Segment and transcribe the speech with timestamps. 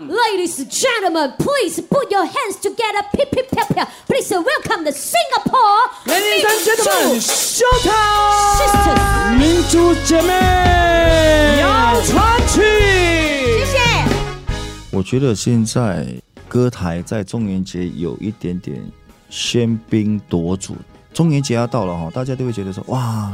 [0.00, 3.00] Ladies and gentlemen, please put your hands together.
[3.12, 3.88] Pip, pip, pip, pip.
[4.08, 7.64] Please welcome the Singapore Ladies and gentlemen, show
[8.58, 9.38] Sisters time！
[9.38, 12.60] 民族姐妹要传奇。
[12.60, 13.78] 谢谢。
[14.90, 16.08] 我觉得现在
[16.48, 18.84] 歌台在中元节有一点点
[19.30, 20.74] 喧宾夺主。
[21.12, 23.32] 中元节要到了哈，大家都会觉得说哇，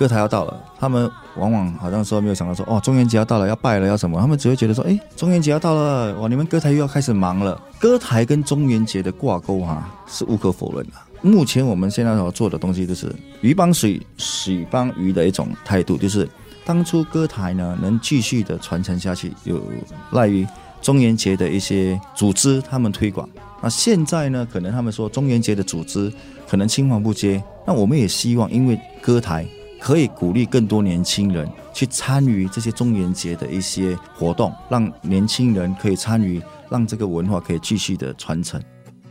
[0.00, 0.64] 歌台要到了。
[0.78, 4.18] 他们往往好像说没有想到说哦，中元节要到了，要拜了，要什么？
[4.18, 7.60] 他们只会觉得说，哎，中元节要到了，哇，你们歌台又要开始忙了。
[7.78, 10.92] 歌台跟中元节的挂钩哈是无可否认的。
[11.20, 16.26] 目前我们现在所做的东西就是鱼帮水，水帮鱼的一种态度，就是
[16.64, 19.60] 当初歌台呢能继续的传承下去，有
[20.12, 20.46] 赖于
[20.80, 23.28] 中元节的一些组织他们推广。
[23.60, 26.10] 那现在呢，可能他们说中元节的组织
[26.48, 29.46] 可能青黄不接，那我们也希望，因为歌台
[29.80, 38.62] 可以鼓励更多年轻人去参与这些中元节的一些活动，让年轻人可以参与，让这个文化可以继续的传承。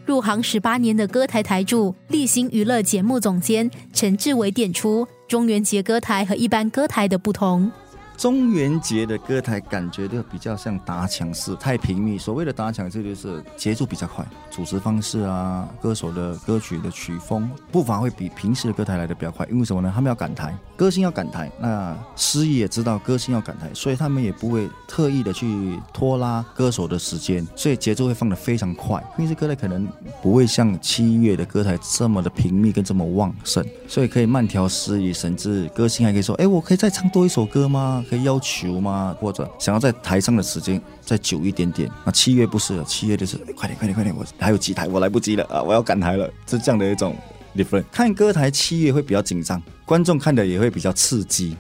[0.06, 7.72] 入行十八年的歌台台柱、立新娱乐节目总监陈志伟点出中元节歌台和一般歌台的不同。
[8.20, 12.18] 中元节的歌台感觉就比较像打抢式，太平密。
[12.18, 19.48] 所谓的打抢式就是节奏比较快，主持方式啊，歌手的歌曲的曲风步伐会比平时的歌台来的比较快。
[19.50, 19.90] 因为什么呢？
[19.96, 29.02] 他们要赶台，歌星要赶台，那司仪也知道歌星要赶台，所以他们也不会特意的去拖拉歌手的时间，所以节奏会放得非常快。
[29.16, 29.88] 平时歌台可能
[30.22, 39.16] 不会像七月的歌台这么的频密跟这么旺盛，所以可以慢条斯理，甚至歌星还可以说：“哎，我可以再唱多一首歌吗？”可以要求吗？
[39.20, 41.90] 或者想要在台上的时间再久一点点？
[42.04, 45.62] 那七月不是了，七月就是快点快点快点，我还有几台，我来不及了啊！
[45.62, 47.16] 我要赶台了，是这样的一种
[47.56, 47.84] different。
[47.92, 51.56] 看歌台七月会比较紧张，观众看的也会比较刺激。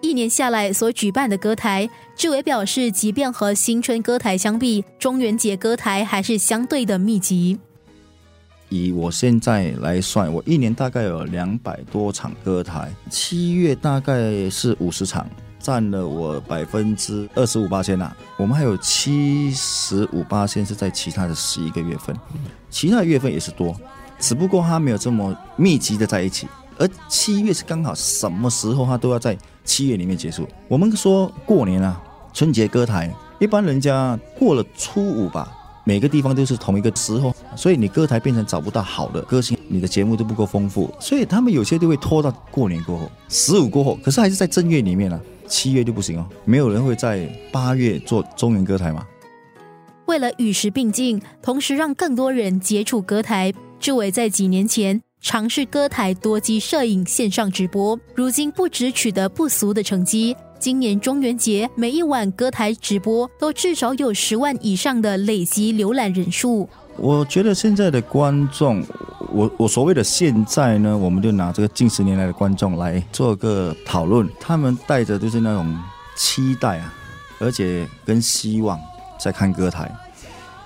[0.00, 7.58] 一年下来所举办的歌台，志伟表示，即便和新春歌台相比，中元节歌台还是相对的密集。
[8.70, 15.28] 以我现在来算，我一年大概有两百多场歌台，七月大概是五十场，
[15.60, 18.10] 占了我百分之二十五八千呐。
[18.36, 22.16] 我们还有七十五八千是在其他的十一个月份，
[22.70, 23.76] 其他的月份也是多，
[24.18, 26.48] 只不过它没有这么密集的在一起。
[26.78, 30.48] 而七月是刚好什么时候它都要在七月里面结束。
[30.66, 35.56] 我们说过年啊，春节歌台，一般人家过了初五吧。
[35.84, 49.06] 每个地方都是同一个时候，所以你歌台变成找不到好的歌星，你的节目都不够丰富，所以他们有些都会拖到过年过后，十五过后，可是还是在正月里面啊，七月就不行哦，没有人会在八月做中原歌台嘛。
[50.06, 60.36] 为了与时并进，同时让更多人接触歌台，志伟在几年前尝试歌台多机摄影线上直播，如今不止取得不俗的成绩。
[60.58, 66.68] 今年中元节，每一晚歌台直播都至少有十万以上的累积浏览人数。
[67.00, 68.84] 我觉得现在的观众，
[69.32, 75.74] 我我所谓的现在呢，我们就拿这个近十年来的观众来做个讨论，他们带着就是那种
[76.14, 76.92] 期待啊，
[77.38, 78.78] 而且跟希望
[79.18, 79.90] 在看歌台。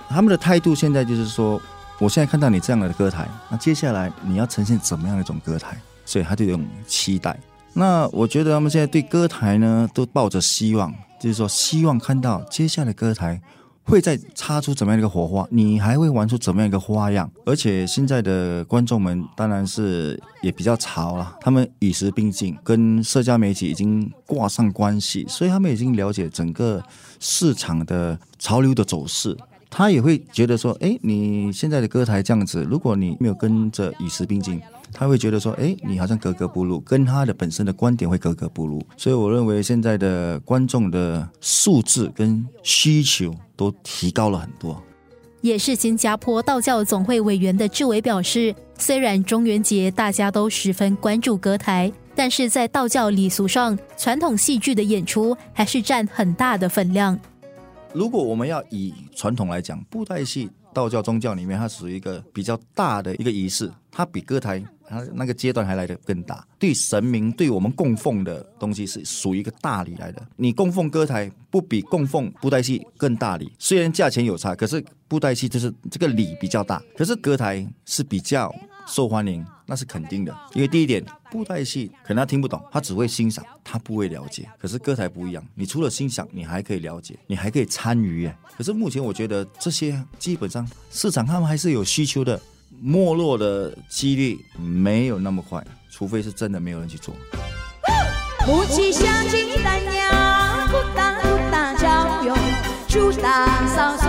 [0.09, 1.59] 他们的态度现在就是说，
[1.99, 5.77] 我现在看到你这样的歌台，那接下来你要呈现怎么样的一种歌台？
[6.03, 7.39] 所以他就有种期待。
[7.71, 13.41] 那我觉得他们现在对歌台呢，都抱着希望，就是说希望看到接下来歌台
[13.85, 17.29] 会再擦出怎么样一个火花，你还会玩出怎么样一个花样。
[17.45, 26.83] 而且现在的观众们当然是也比较潮了，他们与时并进，跟社交媒体已经挂上关系，所以他们已经了解整个
[27.19, 29.37] 市场的潮流的走势。
[29.69, 34.59] 他也会觉得说，哎，你现在的歌台这样子，如果你没有跟着与时并进。
[34.97, 38.81] 他会觉得说，哎，你好像格格不入，跟他的本身的观点会格格不入。
[38.95, 44.81] 所以我认为现在的观众的素质跟需求都提高了很多。
[45.41, 57.19] 也是新加坡道教总会委员的志伟表示，虽然中元节大家都十分关注歌台，但是在道教礼俗上，传统戏剧的演出还是占很大的分量。
[57.93, 60.49] 如果我们要以传统来讲，布袋戏。
[60.75, 66.45] 道教宗教里面，它属于一个比较大的一个仪式，它比歌台它那个阶段还来得更大。
[66.59, 70.21] 对神明，对我们供奉的东西是属于一个大礼来的。
[70.35, 78.53] 你供奉歌台不比供奉布袋戏更大礼，虽然价钱有差，可是布袋戏就是这个礼比较大，可是歌台是比较。
[78.87, 84.47] 受欢迎那是肯定的，因为第一点，布袋戏可能他听不懂，他只会欣赏，他不会了解。
[84.59, 88.37] 可是歌台不一样，你除了欣赏，你还可以了解，你还可以参与耶。
[88.57, 92.39] 可是目前我觉得这些基本上市场他们还是有需求的，
[92.79, 97.15] 没落的几率没有那么快，除非是真的没有人去做。
[98.45, 100.07] 夫妻相亲三年，
[100.67, 102.35] 不打不打交友，
[102.87, 104.04] 主打少送。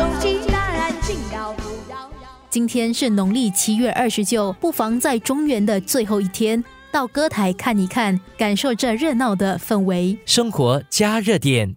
[2.56, 10.16] 今天是农历七月二十九，不妨在中原的最后一天到歌台看一看，感受这热闹的氛围。
[10.24, 11.74] 生活加热点。